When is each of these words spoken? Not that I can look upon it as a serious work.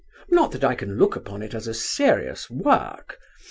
Not 0.31 0.51
that 0.53 0.63
I 0.63 0.73
can 0.73 0.97
look 0.97 1.15
upon 1.15 1.43
it 1.43 1.53
as 1.53 1.67
a 1.67 1.75
serious 1.75 2.49
work. 2.49 3.19